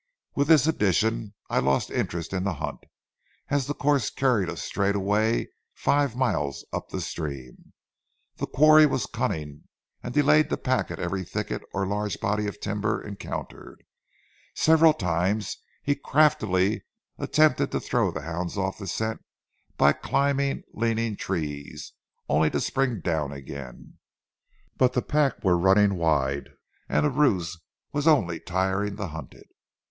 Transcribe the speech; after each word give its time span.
With 0.33 0.47
this 0.47 0.65
addition, 0.65 1.35
I 1.47 1.59
lost 1.59 1.91
interest 1.91 2.33
in 2.33 2.43
the 2.43 2.55
hunt, 2.55 2.85
as 3.49 3.67
the 3.67 3.75
course 3.75 4.09
carried 4.09 4.49
us 4.49 4.63
straightaway 4.63 5.49
five 5.75 6.15
miles 6.15 6.65
up 6.73 6.89
the 6.89 7.01
stream. 7.01 7.73
The 8.37 8.47
quarry 8.47 8.87
was 8.87 9.05
cunning 9.05 9.65
and 10.01 10.11
delayed 10.11 10.49
the 10.49 10.57
pack 10.57 10.89
at 10.89 10.97
every 10.99 11.23
thicket 11.23 11.61
or 11.71 11.85
large 11.85 12.19
body 12.19 12.47
of 12.47 12.59
timber 12.59 12.99
encountered. 12.99 13.83
Several 14.55 14.91
times 14.93 15.57
he 15.83 15.93
craftily 15.93 16.81
attempted 17.19 17.71
to 17.71 17.79
throw 17.79 18.09
the 18.09 18.21
hounds 18.23 18.57
off 18.57 18.79
the 18.79 18.87
scent 18.87 19.23
by 19.77 19.93
climbing 19.93 20.63
leaning 20.73 21.15
trees, 21.15 21.93
only 22.27 22.49
to 22.49 22.59
spring 22.59 23.01
down 23.01 23.31
again. 23.31 23.99
But 24.77 24.93
the 24.93 25.03
pack 25.03 25.43
were 25.43 25.59
running 25.59 25.93
wide 25.93 26.49
and 26.89 27.05
the 27.05 27.11
ruse 27.11 27.59
was 27.93 28.07
only 28.07 28.39
tiring 28.39 28.95
the 28.95 29.09
hunted. 29.09 29.45